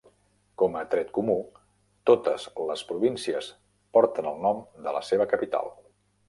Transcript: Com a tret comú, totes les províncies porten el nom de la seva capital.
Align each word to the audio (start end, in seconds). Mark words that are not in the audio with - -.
Com 0.59 0.77
a 0.77 0.79
tret 0.93 1.11
comú, 1.17 1.35
totes 2.11 2.45
les 2.71 2.85
províncies 2.93 3.51
porten 3.99 4.31
el 4.33 4.41
nom 4.47 4.65
de 4.89 4.95
la 4.97 5.05
seva 5.13 5.29
capital. 5.37 5.71